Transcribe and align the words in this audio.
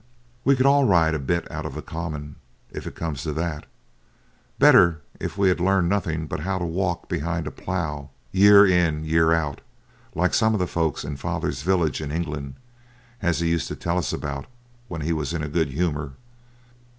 We 0.43 0.55
could 0.55 0.65
all 0.65 0.85
ride 0.85 1.13
a 1.13 1.19
bit 1.19 1.47
out 1.51 1.63
of 1.63 1.75
the 1.75 1.83
common, 1.83 2.37
if 2.71 2.87
it 2.87 2.95
comes 2.95 3.21
to 3.21 3.31
that. 3.33 3.67
Better 4.57 4.99
if 5.19 5.37
we'd 5.37 5.59
learned 5.59 5.89
nothing 5.89 6.25
but 6.25 6.39
how 6.39 6.57
to 6.57 6.65
walk 6.65 7.07
behind 7.07 7.45
a 7.45 7.51
plough, 7.51 8.09
year 8.31 8.65
in 8.65 9.03
year 9.05 9.31
out, 9.31 9.61
like 10.15 10.33
some 10.33 10.55
of 10.55 10.59
the 10.59 10.65
folks 10.65 11.03
in 11.03 11.17
father's 11.17 11.61
village 11.61 12.01
in 12.01 12.11
England, 12.11 12.55
as 13.21 13.41
he 13.41 13.49
used 13.49 13.67
to 13.67 13.75
tell 13.75 13.99
us 13.99 14.11
about 14.11 14.47
when 14.87 15.01
he 15.01 15.13
was 15.13 15.33
in 15.35 15.43
a 15.43 15.47
good 15.47 15.67
humour. 15.67 16.13